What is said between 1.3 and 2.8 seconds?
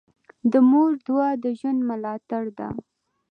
د ژوند ملاتړ ده.